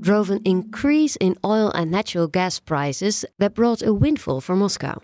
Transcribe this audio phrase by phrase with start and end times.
[0.00, 5.02] drove an increase in oil and natural gas prices that brought a windfall for Moscow.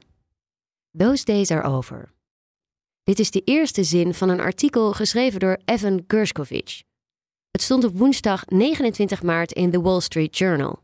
[0.98, 2.12] Those days are over.
[3.02, 6.82] Dit is de eerste zin van een artikel geschreven door Evan Gershkovich.
[7.50, 10.78] Het stond op woensdag 29 maart in The Wall Street Journal.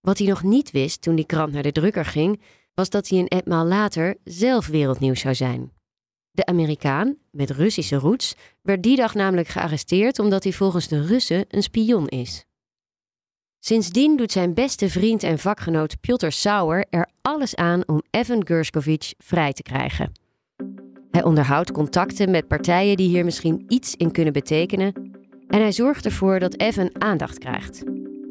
[0.00, 2.42] Wat hij nog niet wist toen die krant naar de drukker ging,
[2.74, 5.72] was dat hij een etmaal later zelf wereldnieuws zou zijn.
[6.30, 11.44] De Amerikaan, met Russische roots, werd die dag namelijk gearresteerd omdat hij volgens de Russen
[11.48, 12.44] een spion is.
[13.66, 19.14] Sindsdien doet zijn beste vriend en vakgenoot Piotr Sauer er alles aan om Evan Gershkovich
[19.18, 20.12] vrij te krijgen.
[21.10, 24.92] Hij onderhoudt contacten met partijen die hier misschien iets in kunnen betekenen
[25.48, 27.82] en hij zorgt ervoor dat Evan aandacht krijgt.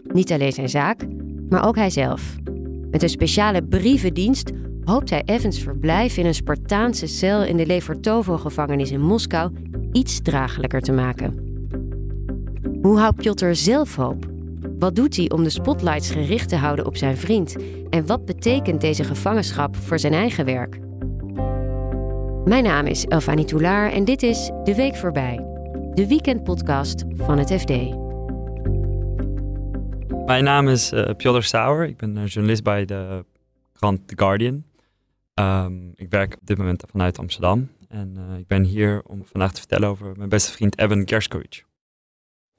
[0.04, 1.06] Niet alleen zijn zaak,
[1.50, 2.36] maar ook hijzelf.
[2.92, 4.52] Met een speciale brievendienst
[4.84, 9.52] hoopt hij Evans verblijf in een Spartaanse cel in de Lefortovo-gevangenis in Moskou
[9.92, 11.52] iets draaglijker te maken.
[12.82, 14.32] Hoe houdt Piotr zelf hoop?
[14.84, 17.56] Wat doet hij om de spotlights gericht te houden op zijn vriend?
[17.90, 20.80] En wat betekent deze gevangenschap voor zijn eigen werk?
[22.46, 25.36] Mijn naam is Elfanie Toulaar en dit is De Week Voorbij,
[25.94, 27.70] de weekendpodcast van het FD.
[30.26, 31.88] Mijn naam is uh, Sauer.
[31.88, 33.26] Ik ben journalist bij de
[33.74, 34.64] krant The Guardian.
[35.34, 37.70] Um, ik werk op dit moment vanuit Amsterdam.
[37.88, 41.64] En uh, ik ben hier om vandaag te vertellen over mijn beste vriend Evan Gershkovich.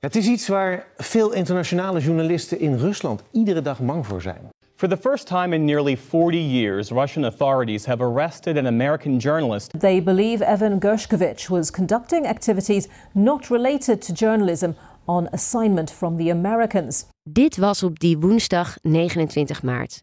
[0.05, 4.48] Het is iets waar veel internationale journalisten in Rusland iedere dag bang voor zijn.
[4.74, 9.80] For the first time in nearly 40 years, Russian authorities have arrested an American journalist.
[9.80, 14.70] They believe Evan Gershkovich was conducting activities not related to journalism
[15.04, 17.06] on assignment from the Americans.
[17.22, 20.03] Dit was op die woensdag 29 maart.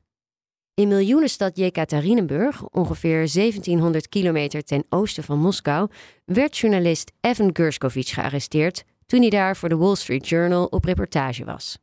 [0.74, 5.90] In miljoenenstad Jekaterinenburg, ongeveer 1700 kilometer ten oosten van Moskou,
[6.26, 11.46] werd journalist Evan Gershkovich gearresteerd toen hij daar voor de Wall Street Journal op reportage
[11.46, 11.78] was.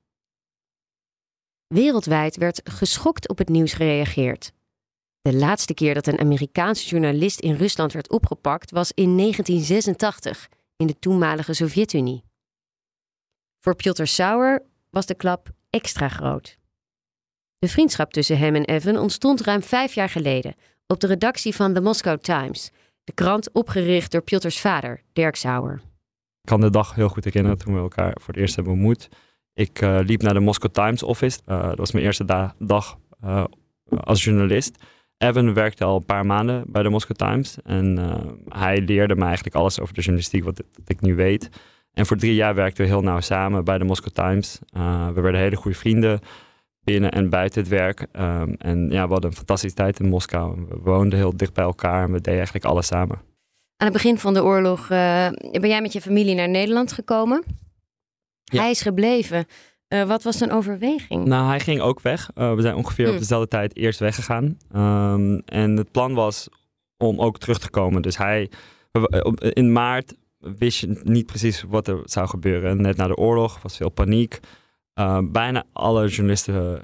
[1.66, 4.52] Wereldwijd werd geschokt op het nieuws gereageerd.
[5.20, 10.86] De laatste keer dat een Amerikaanse journalist in Rusland werd opgepakt was in 1986 in
[10.86, 12.24] de toenmalige Sovjet-Unie.
[13.60, 16.58] Voor Piotr Sauer was de klap extra groot.
[17.58, 20.54] De vriendschap tussen hem en Evan ontstond ruim vijf jaar geleden
[20.86, 22.70] op de redactie van The Moscow Times,
[23.04, 25.87] de krant opgericht door Piotrs vader, Dirk Sauer.
[26.42, 29.08] Ik kan de dag heel goed herinneren toen we elkaar voor het eerst hebben ontmoet.
[29.54, 31.40] Ik uh, liep naar de Moscow Times office.
[31.46, 33.44] Uh, dat was mijn eerste da dag uh,
[34.00, 34.84] als journalist.
[35.16, 37.58] Evan werkte al een paar maanden bij de Moscow Times.
[37.62, 37.98] En
[38.48, 41.48] hij leerde me eigenlijk alles over de journalistiek wat, ik nu weet.
[41.92, 44.58] En voor drie jaar werkten we heel nauw samen bij de Moscow Times.
[45.14, 46.20] we werden hele goede vrienden
[46.80, 48.06] binnen en buiten het werk.
[48.12, 50.66] Um, en ja, we hadden een fantastische tijd in Moskou.
[50.68, 53.20] We woonden heel dicht bij elkaar en we deden eigenlijk alles samen.
[53.80, 54.88] Aan het begin van de oorlog uh,
[55.52, 57.44] ben jij met je familie naar Nederland gekomen.
[58.44, 58.60] Ja.
[58.60, 59.46] Hij is gebleven.
[59.88, 61.24] Uh, wat was zijn overweging?
[61.24, 62.30] Nou, hij ging ook weg.
[62.34, 63.14] Uh, we zijn ongeveer Hmm.
[63.14, 64.58] op dezelfde tijd eerst weggegaan.
[64.76, 66.48] Um, en het plan was
[66.96, 68.02] om ook terug te komen.
[68.02, 68.50] Dus hij,
[69.38, 72.82] in maart wist je niet precies wat er zou gebeuren.
[72.82, 74.40] Net na de oorlog was veel paniek.
[75.22, 76.82] Bijna alle journalisten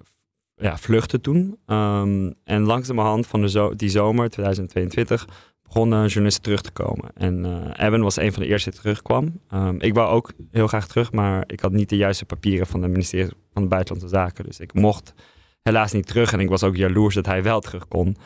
[0.55, 1.59] ja, vluchten toen.
[1.67, 5.27] Um, en langzamerhand van de zo die zomer 2022
[5.65, 7.11] begonnen journalisten terug te komen.
[7.15, 9.41] En uh, Evan was een van de eerste die terugkwam.
[9.55, 12.83] Um, ik wou ook heel graag terug, maar ik had niet de juiste papieren van
[12.83, 14.45] het ministerie van de Buitenlandse Zaken.
[14.45, 15.15] Dus ik mocht
[15.63, 16.33] helaas niet terug.
[16.33, 18.17] En ik was ook jaloers dat hij wel terug kon.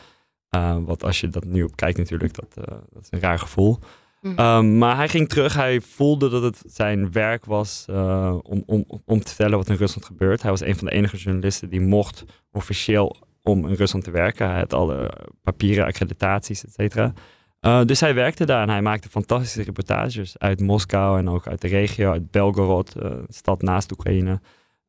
[0.55, 3.39] Uh, wat als je dat nu op kijkt natuurlijk, dat, uh, dat is een raar
[3.39, 3.79] gevoel.
[4.21, 4.39] Mm.
[4.39, 5.53] Um, maar hij ging terug.
[5.53, 9.75] Hij voelde dat het zijn werk was uh, om, om, om te vertellen wat in
[9.75, 10.41] Rusland gebeurt.
[10.41, 13.15] Hij was een van de enige journalisten die mocht officieel
[13.49, 14.49] om in Rusland te werken.
[14.49, 15.11] Hij had alle
[15.43, 17.13] papieren, accreditaties, et cetera.
[17.61, 21.61] Uh, dus hij werkte daar en hij maakte fantastische reportages uit Moskou en ook uit
[21.61, 24.31] de regio, uit Belgorod, uh, een stad naast Oekraïne.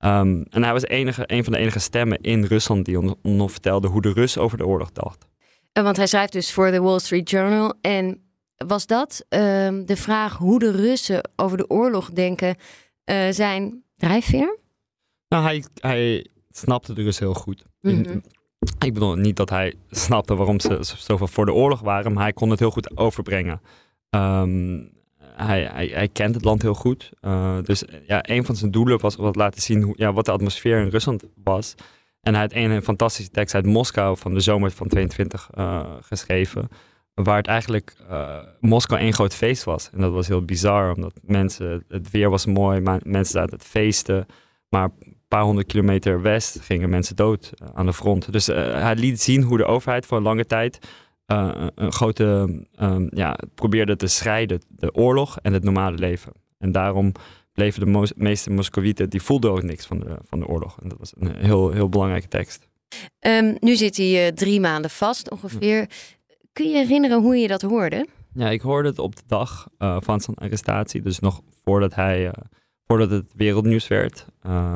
[0.05, 3.88] Um, en hij was enige, een van de enige stemmen in Rusland die ons, vertelde
[3.88, 5.29] hoe de Russen over de oorlog dachten.
[5.73, 8.23] Want hij schrijft dus voor de Wall Street Journal en
[8.56, 9.38] was dat uh,
[9.84, 12.56] de vraag hoe de Russen over de oorlog denken
[13.31, 14.58] zijn drijfveer?
[15.29, 17.64] Nou, hij, hij snapte de Russen heel goed.
[17.81, 18.23] Mm -hmm.
[18.78, 22.32] Ik bedoel niet dat hij snapte waarom ze zoveel voor de oorlog waren, maar hij
[22.32, 23.60] kon het heel goed overbrengen.
[24.10, 27.10] Um, hij, hij, hij, kent het land heel goed.
[27.20, 30.30] Uh, dus ja, een van zijn doelen was wat laten zien hoe, ja, wat de
[30.30, 31.74] atmosfeer in Rusland was.
[32.20, 35.50] En hij had een fantastische tekst uit Moskou van de zomer van 22
[36.00, 36.68] geschreven.
[37.14, 37.96] Waar het eigenlijk
[38.60, 39.90] Moskou één groot feest was.
[39.92, 44.26] En dat was heel bizar, omdat mensen, het weer was mooi, mensen zaten het feesten.
[44.68, 48.32] Maar een paar honderd kilometer west gingen mensen dood aan de front.
[48.32, 50.79] Dus hij liet zien hoe de overheid voor een lange tijd
[51.27, 52.25] uh, een grote,
[52.81, 56.32] um, ja, probeerde te scheiden, de oorlog en het normale leven.
[56.59, 57.12] En daarom
[57.53, 60.79] bleven de meeste Moscovieten, die voelden ook niks van de, van de oorlog.
[60.82, 62.69] En dat was een heel, heel belangrijke tekst.
[63.21, 65.88] Um, nu zit hij uh, drie maanden vast ongeveer.
[66.53, 68.06] Kun je herinneren hoe je dat hoorde?
[68.32, 71.03] Ja, ik hoorde het op de dag uh, van zijn arrestatie.
[71.03, 72.32] Dus nog voordat, hij,
[72.90, 74.26] voordat het wereldnieuws werd.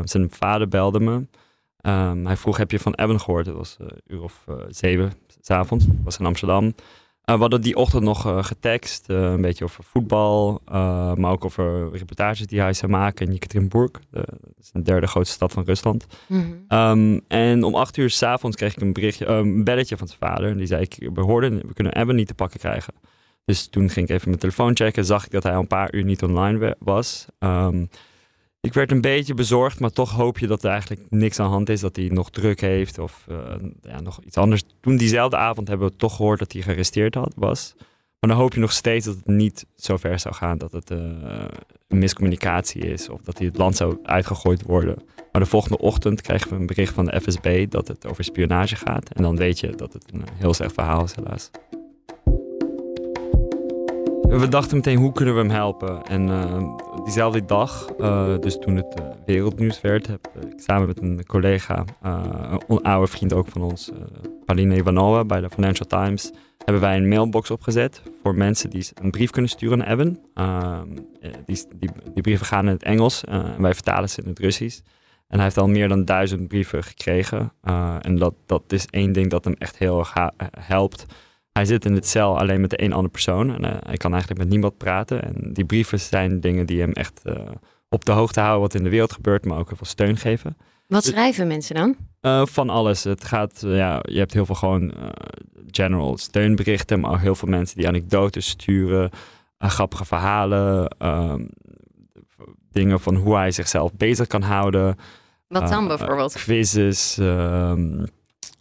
[0.05, 1.13] zijn vader belde me.
[1.13, 3.47] Um, hij vroeg, heb je van Ebben gehoord?
[3.47, 5.87] Het was een uur of zeven, s'avonds.
[5.87, 6.65] Dat was in Amsterdam.
[6.65, 6.73] Uh,
[7.35, 10.61] we hadden die ochtend nog uh, getekst, uh, een beetje over voetbal,
[11.15, 13.91] maar ook over reportages die hij zou maken in Yekaterinburg.
[14.11, 14.27] dat
[14.61, 16.07] is de derde grootste stad van Rusland.
[16.29, 16.79] Mm -hmm.
[16.79, 20.51] um, en om acht uur s'avonds kreeg ik een berichtje, een belletje van zijn vader.
[20.51, 22.95] En die zei, ik, we hoorden, we kunnen Ebben niet te pakken krijgen.
[23.45, 25.95] Dus toen ging ik even mijn telefoon checken, zag ik dat hij al een paar
[25.95, 27.27] uur niet online was.
[27.39, 27.89] Um,
[28.61, 31.69] ik werd een beetje bezorgd, maar toch hoop je dat er eigenlijk niks aan hand
[31.69, 31.81] is.
[31.81, 33.27] Dat hij nog druk heeft of
[33.83, 34.63] ja, nog iets anders.
[34.81, 37.75] Toen diezelfde avond hebben we toch gehoord dat hij gearresteerd had, was.
[38.25, 40.59] Maar dan hoop je nog steeds dat het niet zo ver zou gaan.
[40.59, 40.99] Dat het uh,
[41.89, 44.97] een miscommunicatie is of dat hij het land zou uitgegooid worden.
[45.33, 48.77] Maar de volgende ochtend krijgen we een bericht van de FSB dat het over spionage
[48.77, 49.09] gaat.
[49.13, 51.51] En dan weet je dat het een heel slecht verhaal is helaas.
[54.29, 56.03] We dachten meteen, hoe kunnen we hem helpen?
[56.03, 61.03] En uh, diezelfde dag, uh, dus toen het uh, wereldnieuws werd, heb ik samen met
[61.03, 61.85] een collega,
[62.69, 63.91] een oude vriend ook van ons,
[64.45, 66.33] Paulina Ivanova bij de Financial Times,
[66.65, 70.19] hebben wij een mailbox opgezet voor mensen die een brief kunnen sturen naar Evan.
[71.47, 74.81] die, die, die, brieven gaan in het Engels en wij vertalen ze in het Russisch.
[75.29, 77.53] En hij heeft al meer dan duizend brieven gekregen.
[78.01, 80.15] en dat, dat is één ding dat hem echt heel erg
[80.61, 81.07] helpt
[81.55, 83.55] hij zit in het cel alleen met de een andere persoon.
[83.55, 85.23] En uh, hij kan eigenlijk met niemand praten.
[85.23, 87.35] En die brieven zijn dingen die hem echt uh,
[87.89, 90.57] op de hoogte houden wat in de wereld gebeurt, maar ook heel veel steun geven.
[90.87, 91.97] Wat dus- schrijven mensen dan?
[92.21, 93.05] Uh, van alles.
[93.05, 94.95] Het gaat, ja, je hebt heel veel gewoon
[95.71, 99.11] general steunberichten, maar ook heel veel mensen die anekdotes sturen,
[99.59, 101.45] grappige verhalen, ehm,
[102.71, 104.97] dingen van hoe hij zichzelf bezig kan houden.
[105.49, 106.33] Wat dan bijvoorbeeld?
[106.33, 107.19] quizzes.
[107.19, 108.05] Ehm,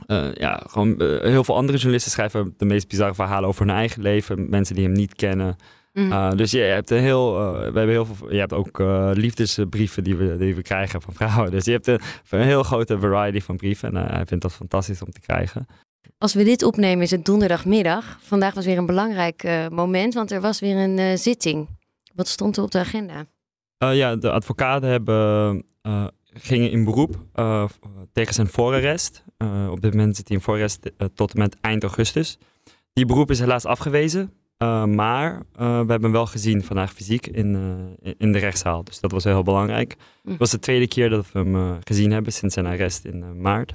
[0.07, 3.75] uh, ja, gewoon uh, heel veel andere journalisten schrijven de meest bizarre verhalen over hun
[3.75, 4.49] eigen leven.
[4.49, 5.55] Mensen die hem niet kennen.
[5.93, 6.11] Mm.
[6.11, 8.79] Uh, dus je hebt een heel, we hebben heel veel, je hebt ook
[9.13, 11.51] liefdesbrieven die we, die we krijgen van vrouwen.
[11.51, 13.95] Dus je hebt een, een heel grote variety van brieven.
[13.95, 15.67] En hij vindt dat fantastisch om te krijgen.
[16.17, 18.17] Als we dit opnemen is het donderdagmiddag.
[18.21, 21.67] Vandaag was weer een belangrijk moment, want er was weer een zitting.
[22.13, 23.25] Wat stond er op de agenda?
[23.77, 25.63] ja, de advocaten hebben
[26.33, 27.65] gingen in beroep uh,
[28.11, 29.23] tegen zijn voorarrest.
[29.37, 32.37] Uh, op dit moment zit hij in voorarrest uh, tot en met eind augustus.
[32.93, 34.33] Die beroep is helaas afgewezen.
[34.87, 37.55] maar we hebben hem wel gezien vandaag fysiek in,
[38.17, 38.83] in de rechtszaal.
[38.83, 39.95] Dus dat was heel belangrijk.
[40.23, 40.29] Hm.
[40.29, 43.73] Het was de tweede keer dat we hem gezien hebben sinds zijn arrest in maart.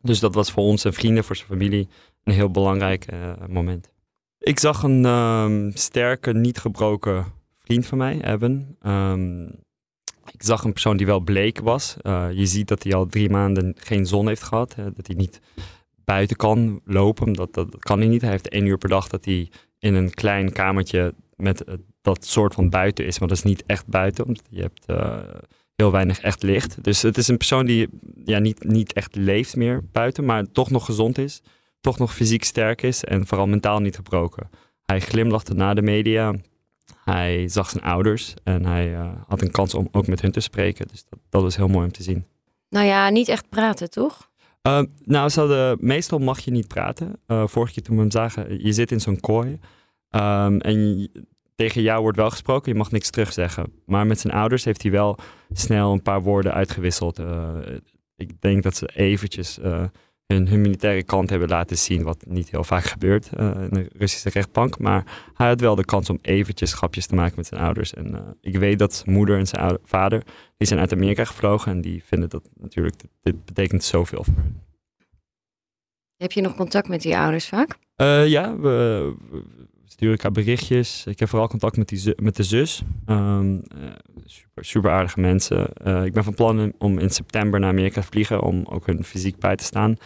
[0.00, 1.88] Dus dat was voor ons en vrienden, voor zijn familie,
[2.24, 3.06] een heel belangrijk
[3.48, 3.90] moment.
[4.38, 7.26] Ik zag een um, sterke, niet gebroken
[7.68, 8.76] vriend van mij, Evan.
[8.82, 9.50] Um,
[10.32, 11.96] ik zag een persoon die wel bleek was.
[12.02, 14.74] Uh, je ziet dat hij al drie maanden geen zon heeft gehad.
[14.76, 15.40] Dat hij niet
[16.04, 17.32] buiten kan lopen.
[17.32, 18.20] Dat, dat, kan hij niet.
[18.20, 22.24] Hij heeft één uur per dag dat hij in een klein kamertje met uh, dat
[22.24, 23.18] soort van buiten is.
[23.18, 25.18] Maar dat is niet echt buiten, omdat je hebt uh,
[25.74, 26.84] heel weinig echt licht.
[26.84, 27.88] Dus het is een persoon die
[28.24, 31.42] ja, niet, niet echt leeft meer buiten, maar toch nog gezond is.
[31.80, 34.50] Toch nog fysiek sterk is en vooral mentaal niet gebroken.
[34.84, 36.34] Hij glimlachte na de media.
[37.14, 40.40] Hij zag zijn ouders en hij uh, had een kans om ook met hun te
[40.40, 40.88] spreken.
[40.88, 42.24] Dus dat, dat was heel mooi om te zien.
[42.68, 44.30] Nou ja, niet echt praten, toch?
[44.62, 47.20] Uh, nou, ze hadden, meestal mag je niet praten.
[47.26, 49.48] Uh, vorige keer toen we hem zagen, je zit in zo'n kooi.
[50.10, 51.10] Um, en je,
[51.54, 53.72] tegen jou wordt wel gesproken, je mag niks terugzeggen.
[53.86, 55.18] Maar met zijn ouders heeft hij wel
[55.52, 57.20] snel een paar woorden uitgewisseld.
[58.16, 59.58] ik denk dat ze eventjes
[60.34, 64.28] hun, militaire kant hebben laten zien, wat niet heel vaak gebeurt uh, in de Russische
[64.28, 64.78] rechtbank.
[64.78, 67.94] Maar hij had wel de kans om eventjes grapjes te maken met zijn ouders.
[67.94, 70.22] En uh, ik weet dat zijn moeder en zijn vader,
[70.56, 74.62] die zijn uit Amerika gevlogen en die vinden dat natuurlijk, dit, betekent zoveel voor hen.
[76.16, 77.78] Heb je nog contact met die ouders vaak?
[77.96, 79.44] Uh, ja, we, we,
[79.88, 81.04] sturen elkaar berichtjes.
[81.06, 82.82] Ik heb vooral contact met, die met de zus.
[83.06, 83.62] Um,
[84.24, 85.68] super, super aardige mensen.
[86.04, 89.38] ik ben van plan om in september naar Amerika te vliegen om ook hun fysiek
[89.38, 89.96] bij te staan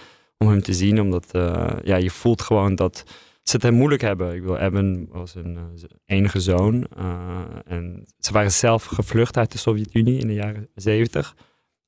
[0.42, 1.00] om hem te zien.
[1.00, 3.04] Omdat uh, ja, je voelt gewoon dat
[3.42, 4.34] ze het hem moeilijk hebben.
[4.34, 5.62] Ik bedoel, Evan was een uh,
[6.04, 6.86] enige zoon.
[6.98, 11.34] Uh, en ze waren zelf gevlucht uit de Sovjet-Unie in de jaren zeventig.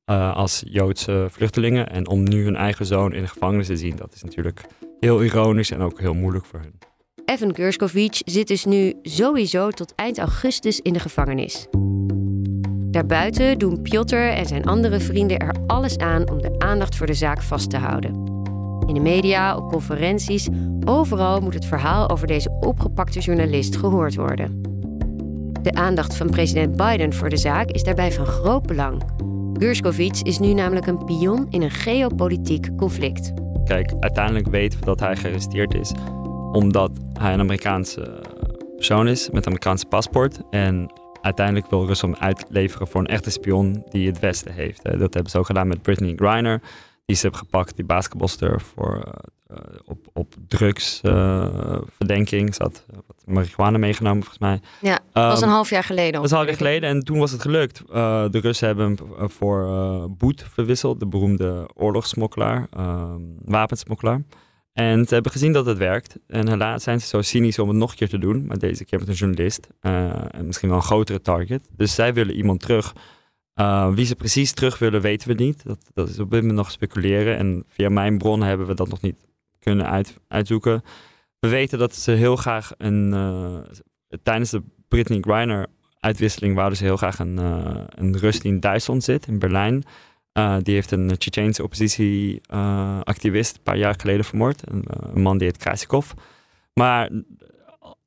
[0.05, 1.91] eh, als Joodse vluchtelingen.
[1.91, 4.67] En om nu hun eigen zoon in de gevangenis te zien, dat is natuurlijk
[5.01, 6.94] heel ironisch en ook heel moeilijk voor hun.
[7.25, 11.67] Evan Gershkovich zit dus nu sowieso tot eind augustus in de gevangenis.
[12.91, 17.15] Daarbuiten doen Piotr en zijn andere vrienden er alles aan om de aandacht voor de
[17.15, 18.13] zaak vast te houden.
[18.87, 20.49] In de media, op conferenties,
[20.85, 24.61] overal moet het verhaal over deze opgepakte journalist gehoord worden.
[25.63, 29.03] De aandacht van president Biden voor de zaak is daarbij van groot belang.
[29.53, 33.33] Gershkovich is nu namelijk een pion in een geopolitiek conflict.
[33.65, 35.93] Kijk, uiteindelijk weten we dat hij gearresteerd is
[36.55, 38.21] omdat hij een Amerikaanse
[38.77, 40.41] persoon is met een Amerikaanse paspoort.
[40.51, 44.83] En uiteindelijk wil Rusland hem uitleveren voor een echte spion die het Westen heeft.
[44.83, 46.61] Dat hebben ze ook gedaan met Brittany Griner.
[47.07, 49.03] Die ze hebben gepakt, die basketbalster, voor,
[49.51, 52.49] uh, op, op drugsverdenking.
[52.49, 54.61] Uh, ze had wat marihuana meegenomen, volgens mij.
[54.81, 56.13] Ja, dat was een half jaar geleden.
[56.13, 57.83] Dat was een half jaar geleden en toen was het gelukt.
[57.89, 58.97] Uh, de Russen hebben hem
[59.31, 59.67] voor
[60.11, 64.23] Boet verwisseld, de beroemde oorlogssmokkelaar, ehm, wapensmokkelaar.
[64.75, 66.19] En ze hebben gezien dat het werkt.
[66.27, 68.47] En helaas zijn ze zo cynisch om het nog een keer te doen.
[68.47, 69.69] Maar deze keer met een journalist.
[69.81, 71.71] Uh, en misschien wel een grotere target.
[71.77, 72.95] Dus zij willen iemand terug.
[73.61, 75.65] Uh, wie ze precies terug willen, weten we niet.
[75.65, 77.37] Dat, dat is op dit moment nog speculeren.
[77.37, 79.27] En via mijn bron hebben we dat nog niet
[79.59, 80.83] kunnen uit, uitzoeken.
[81.39, 83.13] We weten dat ze heel graag een.
[83.13, 83.59] Uh,
[84.23, 85.67] tijdens de Britney Griner
[86.01, 87.37] uitwisseling wouden ze heel graag een,
[87.89, 89.85] een Rus die in Duitsland zit, in Berlijn.
[90.39, 94.63] Uh, die heeft een Tsjetsjeense oppositieactivist uh, een paar jaar geleden vermoord.
[94.71, 96.11] Een, een man die heet Krasikov.
[96.73, 97.11] Maar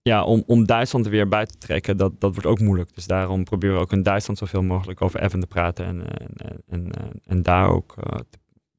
[0.01, 2.96] ja, om, om Duitsland er weer buiten te trekken, dat, dat wordt ook moeilijk.
[2.96, 5.86] Dus daarom proberen we ook in Duitsland zoveel mogelijk over Evan te praten.
[5.86, 6.91] En, en, en,
[7.25, 8.38] en daar ook uh, te,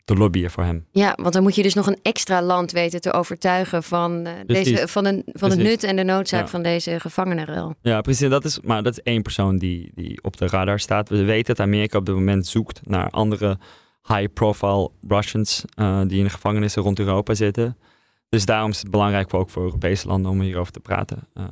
[0.08, 0.86] te lobbyen voor hem.
[0.90, 4.32] Ja, want dan moet je dus nog een extra land weten te overtuigen van, uh,
[4.46, 6.48] deze, van, een, van het nut en de noodzaak ja.
[6.48, 7.74] van deze gevangenenruil.
[7.82, 8.28] Ja, precies.
[8.28, 11.08] Dat is, maar dat is één persoon die, die op de radar staat.
[11.08, 13.58] We weten dat Amerika op dit moment zoekt naar andere
[14.06, 17.76] high-profile Russians uh, die in de gevangenissen rond Europa zitten.
[18.28, 21.28] Dus daarom is het belangrijk voor ook voor Europese landen om hierover te praten.
[21.34, 21.44] Uh,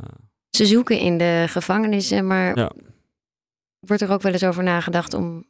[0.51, 2.71] Ze zoeken in de gevangenissen, maar ja.
[3.79, 5.45] wordt er ook wel eens over nagedacht om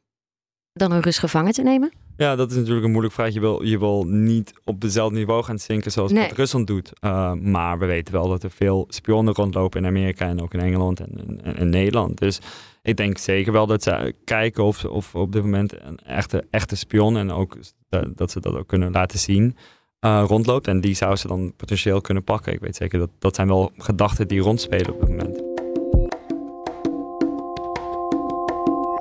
[0.77, 1.93] dan een Rus gevangen te nemen?
[2.17, 3.33] Ja, dat is natuurlijk een moeilijke vraag.
[3.33, 6.29] Je wil, je wil niet op dezelfde niveau gaan zinken zoals nee.
[6.29, 6.93] wat Rusland doet.
[7.01, 10.61] Uh, maar we weten wel dat er veel spionnen rondlopen in Amerika en ook in
[10.61, 12.19] Engeland en, en, en Nederland.
[12.19, 12.41] Dus
[12.83, 16.77] ik denk zeker wel dat ze kijken of, of op dit moment een echte, echte
[16.77, 17.57] spion en ook
[17.89, 19.57] dat, dat ze dat ook kunnen laten zien.
[20.01, 22.53] Uh, rondloopt en die zou ze dan potentieel kunnen pakken.
[22.53, 25.46] Ik weet zeker dat dat zijn wel gedachten die rondspelen op dit moment.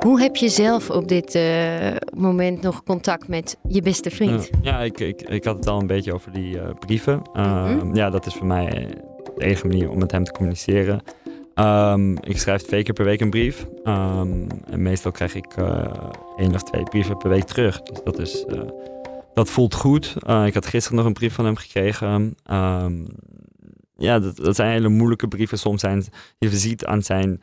[0.06, 4.50] Hoe heb je zelf op dit uh, moment nog contact met je beste vriend?
[4.62, 7.22] Ja, ik, ik, ik, had het al een beetje over die uh, brieven.
[7.34, 7.96] Uh, mm -hmm.
[7.96, 8.88] Ja, dat is voor mij
[9.36, 11.02] de enige manier om met hem te communiceren.
[11.56, 13.68] Um, ik schrijf twee keer per week een brief.
[13.84, 15.56] Um, en meestal krijg ik
[16.38, 17.82] één of twee brieven per week terug.
[17.82, 18.46] Dus dat, is,
[19.34, 20.16] dat voelt goed.
[20.46, 22.36] ik had gisteren nog een brief van hem gekregen.
[22.52, 23.08] Um,
[23.98, 25.58] ja, dat, dat, zijn hele moeilijke brieven.
[25.60, 26.04] Soms zijn
[26.38, 27.42] je ziet aan zijn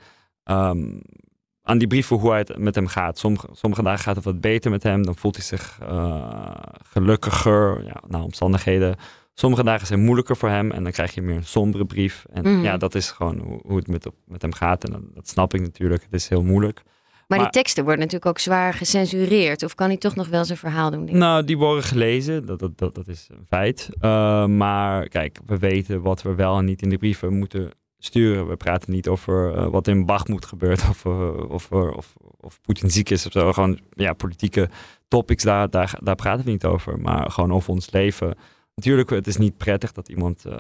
[1.73, 3.19] aan die brieven hoe het met hem gaat.
[3.19, 5.03] Sommige, sommige dagen gaat het wat beter met hem.
[5.03, 7.85] Dan voelt hij zich uh, gelukkiger.
[7.85, 8.97] Ja, naar omstandigheden.
[9.35, 10.71] Sommige dagen zijn moeilijker voor hem.
[10.71, 12.25] En dan krijg je meer een sombere brief.
[12.33, 12.63] En mm.
[12.63, 14.85] ja, dat is gewoon hoe, hoe het met, met hem gaat.
[14.85, 16.03] En dat, dat, snap ik natuurlijk.
[16.03, 16.83] Het is heel moeilijk.
[16.85, 19.63] Maar, maar, die teksten worden natuurlijk ook zwaar gecensureerd.
[19.63, 21.19] Of kan hij toch nog wel zijn verhaal doen?
[21.19, 22.47] Nou, die worden gelezen.
[22.47, 23.89] Dat, dat, dat, dat is een feit.
[24.01, 27.71] Uh, maar kijk, we weten wat we wel en niet in de brieven moeten
[28.05, 28.49] sturen.
[28.49, 32.91] We praten niet over uh, wat in Bachmoed gebeurt of, uh, of, of, of Poetin
[32.91, 33.53] ziek is of zo.
[33.53, 34.69] Gewoon ja, politieke
[35.09, 37.01] topics, daar, daar, daar praten we niet over.
[37.01, 38.35] Maar gewoon over ons leven.
[38.75, 40.57] Natuurlijk, het is niet prettig dat iemand uh,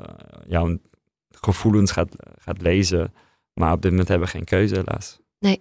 [0.47, 0.79] jouw
[1.31, 3.15] gevoelens gaat, gaat lezen.
[3.55, 5.21] Maar op dit moment hebben we geen keuze, helaas.
[5.39, 5.61] Nee.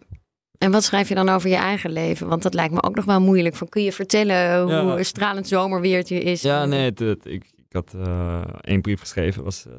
[0.57, 2.27] En wat schrijf je dan over je eigen leven?
[2.27, 3.55] Want dat lijkt me ook nog wel moeilijk.
[3.55, 5.03] Van, kun je vertellen hoe ja.
[5.03, 6.41] stralend zomerweertje is?
[6.41, 9.73] Ja, nee, het, het, ik, ik had uh, één brief geschreven, was uh,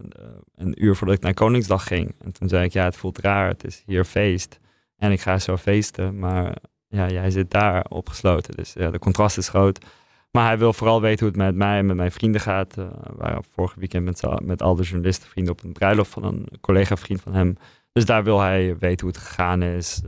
[0.55, 2.15] een uur voordat ik naar Koningsdag ging.
[2.19, 4.59] En toen zei ik, ja, het voelt raar, het is hier feest.
[4.97, 6.57] En ik ga zo feesten, maar
[6.89, 8.57] ja, jij zit daar opgesloten.
[8.57, 9.85] Dus ja, de contrast is groot.
[10.31, 12.79] Maar hij wil vooral weten hoe het met mij en met mijn vrienden gaat.
[12.79, 16.25] Uh, we waren vorige weekend met, met al de journalisten vrienden op een bruiloft van
[16.25, 17.57] een collega-vriend van hem.
[17.93, 20.03] Dus daar wil hij weten hoe het gegaan is,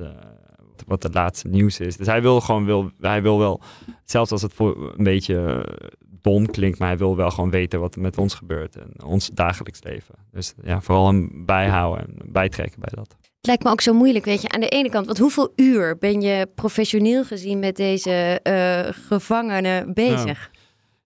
[0.87, 1.97] wat het laatste nieuws is.
[1.97, 3.61] Dus hij wil gewoon, wil, hij wil wel,
[4.05, 5.67] zelfs als het voor een beetje
[6.25, 9.29] dom klinkt, maar hij wil wel gewoon weten wat er met ons gebeurt en ons
[9.29, 10.15] dagelijks leven.
[10.31, 13.17] Dus ja, vooral hem bijhouden en bijtrekken bij dat.
[13.21, 14.49] Het lijkt me ook zo moeilijk, weet je.
[14.49, 19.95] Aan de ene kant, want hoeveel uur ben je professioneel gezien met deze uh, gevangenen
[19.95, 20.51] bezig?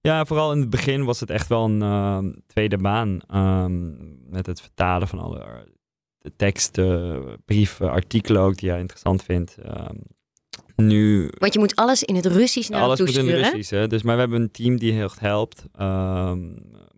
[0.01, 0.17] Ja.
[0.17, 0.25] ja.
[0.25, 3.21] vooral in het begin was het echt wel een uh, tweede baan.
[3.35, 5.67] Um, met het vertalen van alle
[6.19, 9.57] de teksten, brieven, artikelen ook die jij interessant vindt.
[9.67, 10.03] Um,
[10.83, 13.53] Nu, Want je moet alles in het Russisch naar alles moet in het.
[13.53, 13.71] Russisch.
[13.71, 13.87] Hè?
[13.87, 15.65] Dus, maar we hebben een team die heel erg helpt.
[15.77, 16.39] ehm,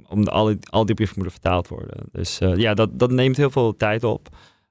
[0.09, 1.97] om de, al, die, al die brieven moeten vertaald worden.
[2.13, 4.29] Dus eh, ja, dat, dat neemt heel veel tijd op.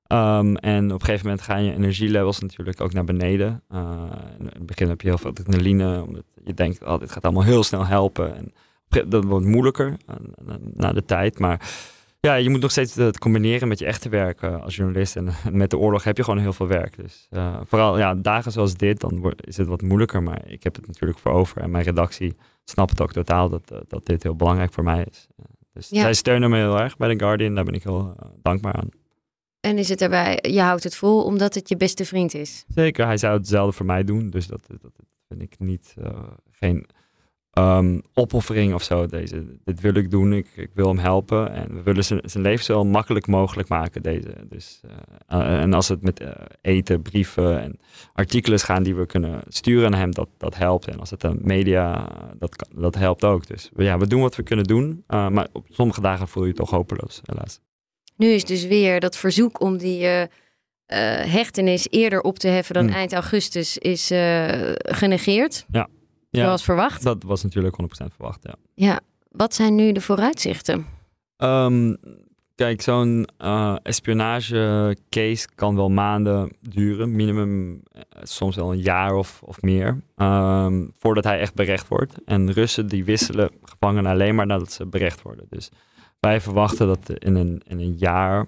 [0.08, 3.64] Ehm, en op een gegeven moment gaan je energielevels natuurlijk ook naar beneden.
[3.70, 4.02] Eh,
[4.40, 6.04] in het begin heb je heel veel adrenaline.
[6.04, 8.36] Omdat je denkt, oh, dit gaat allemaal heel snel helpen.
[8.36, 8.54] En
[9.10, 10.16] dat wordt moeilijker eh,
[10.74, 11.40] na de tijd.
[11.40, 11.70] Maar
[12.20, 15.16] ja, je moet nog steeds het combineren met je echte werk eh, als journalist.
[15.16, 16.98] En met de oorlog heb je gewoon heel veel werk.
[16.98, 20.24] Dus eh, vooral ja, dagen zoals dit, dan is het wat moeilijker.
[20.24, 21.62] Maar ik heb het natuurlijk voor over.
[21.62, 25.06] En mijn redactie snapt het ook totaal dat, eh, dat dit heel belangrijk voor mij
[25.12, 25.28] is.
[25.38, 26.02] Eh, dus Ja.
[26.02, 27.56] zij steunen me heel erg bij The Guardian.
[27.56, 28.90] Daar ben ik heel eh, dankbaar aan.
[29.60, 32.66] En is het daarbij, je houdt het vol omdat het je beste vriend is.
[32.76, 34.30] Zeker, hij zou hetzelfde voor mij doen.
[34.30, 34.92] Dus dat, dat,
[35.28, 36.86] vind ik niet, eh, geen
[37.52, 39.06] ehm, opoffering of zo.
[39.06, 41.54] Deze, dit wil ik doen, ik, ik wil hem helpen.
[41.54, 44.02] En we willen zijn, zijn leven zo makkelijk mogelijk maken.
[44.02, 44.34] Deze.
[44.50, 44.82] Dus,
[45.28, 47.80] eh, eh, en als het met eh, eten, brieven en
[48.14, 50.88] artikelen gaan die we kunnen sturen naar hem, dat, dat helpt.
[50.88, 53.48] En als het aan media, dat, dat helpt ook.
[53.48, 55.04] Dus ja, we doen wat we kunnen doen.
[55.08, 57.60] maar op sommige dagen voel je je toch hopeloos, helaas.
[58.16, 60.08] Nu is dus weer dat verzoek om die
[61.26, 62.94] hechtenis eerder op te heffen dan Hmm.
[62.94, 64.08] eind augustus is
[64.76, 65.66] genegeerd.
[65.72, 65.88] Ja.
[66.32, 67.04] Zoals verwacht.
[67.04, 68.54] Dat was natuurlijk 100% verwacht, ja.
[68.74, 69.00] Ja.
[69.32, 70.86] Wat zijn nu de vooruitzichten?
[71.38, 71.96] Ehm,
[72.56, 77.16] kijk, zo'n eh, espionage case kan wel maanden duren.
[77.16, 80.02] Minimum eh, soms wel een jaar of, of meer.
[80.16, 82.14] ehm, voordat hij echt berecht wordt.
[82.26, 85.46] En Russen die wisselen gevangenen alleen maar nadat ze berecht worden.
[85.50, 85.70] Dus
[86.20, 88.46] wij verwachten dat in een, in een jaar,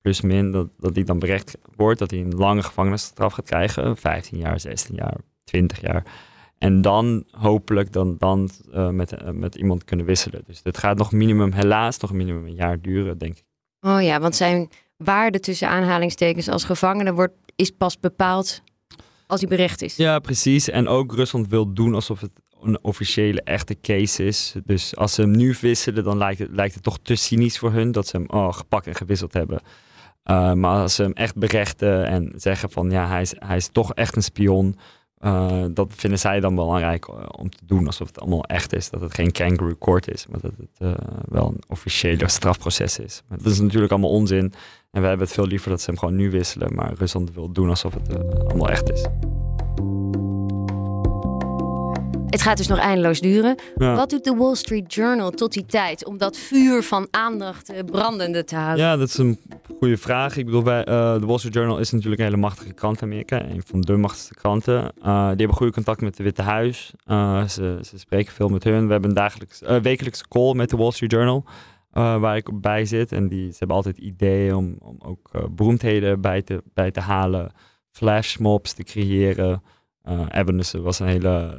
[0.00, 1.98] plus min, dat, dat hij dan berecht wordt.
[1.98, 3.96] Dat hij een lange gevangenisstraf gaat krijgen.
[3.96, 6.04] 15 jaar, 16 jaar, 20 jaar.
[6.60, 10.42] En dan hopelijk dan, dan eh, met, eh, met iemand kunnen wisselen.
[10.46, 13.44] Dus dit gaat nog minimum, helaas nog minimum een jaar duren, denk ik.
[13.80, 18.62] Oh ja, want zijn waarde tussen aanhalingstekens als gevangene wordt, is pas bepaald
[19.26, 19.96] als hij berecht is.
[19.96, 20.68] Ja, precies.
[20.68, 22.30] En ook Rusland wil doen alsof het
[22.62, 24.54] een officiële echte case is.
[24.64, 27.72] Dus als ze hem nu wisselen, dan lijkt het, lijkt het toch te cynisch voor
[27.72, 29.60] hun dat ze hem oh, gepakt en gewisseld hebben.
[30.24, 33.68] Uh, maar als ze hem echt berechten en zeggen van ja, hij is, hij is
[33.72, 34.76] toch echt een spion.
[35.20, 38.90] Uh, dat vinden zij dan belangrijk uh, om te doen alsof het allemaal echt is.
[38.90, 40.92] Dat het geen kangaroo court is, maar dat het uh,
[41.28, 43.22] wel een officiële strafproces is.
[43.28, 44.52] Maar dat is natuurlijk allemaal onzin.
[44.90, 46.74] En wij hebben het veel liever dat ze hem gewoon nu wisselen.
[46.74, 49.06] Maar Rusland wil doen alsof het allemaal echt is.
[52.30, 53.56] Het gaat dus nog eindeloos duren.
[53.76, 53.94] Ja.
[53.94, 57.84] Wat doet de Wall Street Journal tot die tijd om dat vuur van aandacht eh,
[57.84, 58.84] brandende te houden?
[58.84, 59.40] Ja, dat is een
[59.78, 60.36] goede vraag.
[60.36, 63.06] Ik bedoel, wij, uh, de Wall Street Journal is natuurlijk een hele machtige krant in
[63.06, 63.44] Amerika.
[63.44, 64.82] Een van de machtigste kranten.
[64.82, 66.92] Uh, die hebben goede contact met het Witte Huis.
[67.06, 68.86] Uh, ze, ze, spreken veel met hun.
[68.86, 71.44] We hebben een dagelijks, wekelijkse call met de Wall Street Journal.
[71.92, 73.12] Waar ik bij zit.
[73.12, 77.52] En die, ze hebben altijd ideeën om, om ook beroemdheden bij te, bij te halen.
[77.90, 79.62] Flashmobs te creëren.
[80.08, 81.58] Uh, was een hele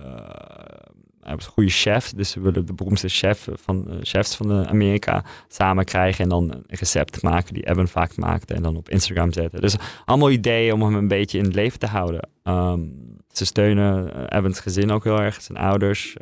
[1.21, 2.13] hij was een goede chef.
[2.13, 6.23] Dus we willen de beroemdste chef van, uh, chefs van Amerika samen krijgen.
[6.23, 8.53] En dan een recept maken die Evan vaak maakte.
[8.53, 9.61] En dan op Instagram zetten.
[9.61, 9.75] Dus
[10.05, 12.29] allemaal ideeën om hem een beetje in het leven te houden.
[12.43, 15.41] Um, ze steunen Evans gezin ook heel erg.
[15.41, 16.15] Zijn ouders.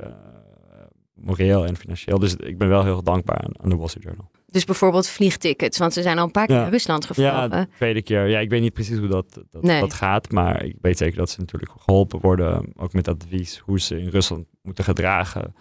[1.13, 2.19] Moreel en financieel.
[2.19, 4.29] Dus ik ben wel heel dankbaar aan, aan de Wall Street Journal.
[4.51, 6.61] Dus bijvoorbeeld vliegtickets, want ze zijn al een paar keer Ja.
[6.61, 7.33] naar Rusland gevlogen.
[7.33, 8.27] Ja, de tweede keer.
[8.27, 9.79] Ja, ik weet niet precies hoe dat, dat, Nee.
[9.79, 10.31] dat gaat.
[10.31, 12.71] Maar ik weet zeker dat ze natuurlijk geholpen worden.
[12.75, 15.55] Ook met advies hoe ze in Rusland moeten gedragen.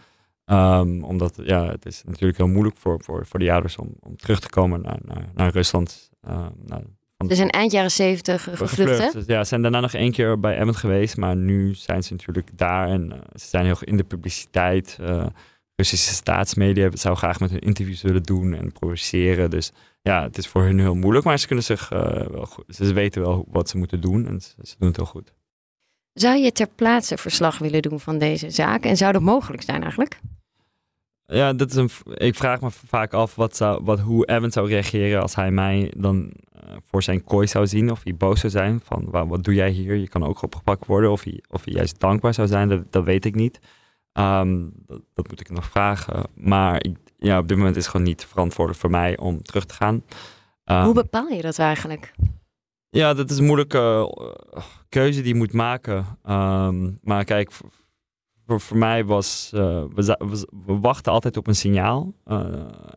[0.46, 4.16] Um, omdat ja, het is natuurlijk heel moeilijk voor, voor, voor die ouders om, om
[4.16, 6.10] terug te komen naar, naar, naar Rusland.
[6.66, 6.82] Naar,
[7.28, 9.10] Ze zijn eind jaren zeventig gevlucht, hè?
[9.12, 11.16] Dus ja, ze zijn daarna nog één keer bij Emmet geweest.
[11.16, 12.88] Maar nu zijn ze natuurlijk daar.
[12.88, 14.98] En uh, ze zijn heel in de publiciteit.
[15.00, 15.26] Uh,
[15.78, 19.50] Russische staatsmedia zou graag met hun interviews willen doen en provoceren.
[19.50, 21.24] Dus ja, het is voor hun heel moeilijk.
[21.24, 24.40] Maar ze kunnen zich uh, wel goed, ze weten wel wat ze moeten doen en
[24.40, 25.32] ze, ze, doen het heel goed.
[26.12, 28.84] Zou je ter plaatse verslag willen doen van deze zaak?
[28.84, 30.20] En zou dat mogelijk zijn eigenlijk?
[31.26, 34.68] Ja, dat is een, ik vraag me vaak af wat zou, wat, hoe Evan zou
[34.68, 36.32] reageren als hij mij dan
[36.64, 37.90] uh, voor zijn kooi zou zien.
[37.90, 39.94] Of hij boos zou zijn van wat, wat doe jij hier?
[39.94, 41.10] Je kan ook opgepakt worden.
[41.10, 43.60] Of hij, of hij juist dankbaar zou zijn, dat, dat weet ik niet.
[44.18, 46.22] Um, dat, dat, moet ik nog vragen.
[46.34, 49.64] Maar ik, ja, op dit moment is het gewoon niet verantwoordelijk voor mij om terug
[49.64, 50.02] te gaan.
[50.64, 52.12] Um, Hoe bepaal je dat eigenlijk?
[52.90, 54.14] Ja, dat is een moeilijke
[54.56, 56.06] uh, keuze die je moet maken.
[56.28, 57.50] Um, maar kijk,
[58.48, 59.50] voor, voor mij was.
[59.54, 59.60] Uh,
[59.94, 62.12] we, we, we, wachten altijd op een signaal.
[62.26, 62.44] Uh,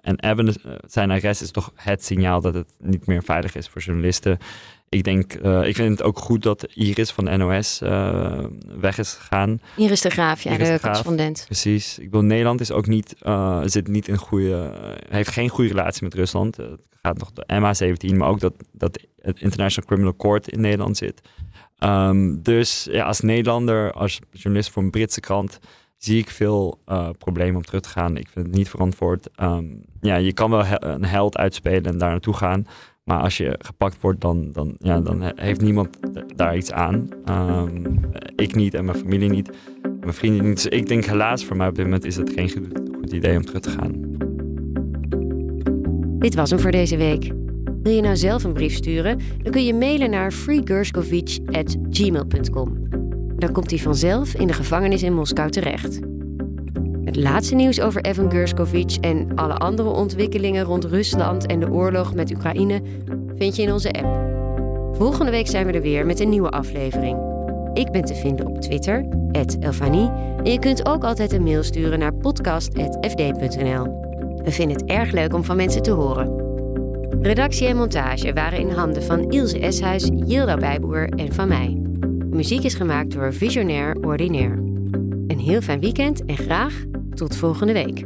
[0.02, 0.56] en Evan,
[0.88, 4.38] zijn arrest is toch het signaal dat het niet meer veilig is voor journalisten.
[4.90, 7.80] Ik denk, uh, ik vind het ook goed dat Iris van de NOS
[8.80, 9.62] weg is gegaan.
[9.76, 11.44] Iris de Graaf, ja, Iris de, de Graaf, correspondent.
[11.46, 12.00] Precies.
[12.00, 13.16] Ik wil Nederland is ook niet,
[13.64, 14.74] zit niet in goede,
[15.10, 16.58] heeft geen goede relatie met Rusland.
[16.58, 20.98] het gaat nog de MH17, maar ook dat, dat het International Criminal Court in Nederland
[20.98, 21.22] zit.
[21.82, 25.60] Ehm, dus als Nederlander, als journalist voor een Britse krant,
[25.98, 28.18] zie ik veel uh, problemen om terug te gaan.
[28.18, 29.30] Ik vind het niet verantwoord.
[29.36, 29.66] Ehm,
[30.02, 32.68] ja, je kan wel een held uitspelen en daar naartoe gaan.
[33.04, 35.98] Maar als je gepakt wordt, dan, dan, ja, dan heeft niemand
[36.36, 37.10] daar iets aan.
[37.26, 37.86] Ehm,
[38.36, 39.52] ik niet en mijn familie niet.
[40.00, 40.56] Mijn vrienden niet.
[40.56, 43.38] Dus ik denk helaas voor mij op dit moment is het geen goed, goed idee
[43.38, 43.92] om terug te gaan.
[46.20, 47.41] Dit was hem voor deze week.
[47.84, 49.20] Wil je nou zelf een brief sturen?
[49.44, 52.88] Dan kun je mailen naar freegerskovich.gmail.com.
[53.36, 56.00] Dan komt hij vanzelf in de gevangenis in Moskou terecht.
[57.06, 62.14] Het laatste nieuws over Evan Gerskovich en alle andere ontwikkelingen rond Rusland en de oorlog
[62.14, 62.82] met Oekraïne
[63.36, 64.30] vind je in onze app.
[64.96, 67.18] Volgende week zijn we er weer met een nieuwe aflevering.
[67.74, 69.06] Ik ben te vinden op Twitter,
[69.60, 70.10] Elfanie.
[70.44, 74.00] En je kunt ook altijd een mail sturen naar podcast.fd.nl.
[74.44, 76.41] We vinden het erg leuk om van mensen te horen.
[77.22, 81.82] Redactie en montage waren in handen van Ilse Eshuis, Yilda Bijboer en van mij.
[82.30, 84.56] Muziek is gemaakt door Visionair Ordinaire.
[85.28, 88.06] Een heel fijn weekend en graag tot volgende week.